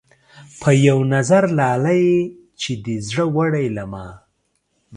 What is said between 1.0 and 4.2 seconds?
نظر لاليه چې دې زړۀ وړے له ما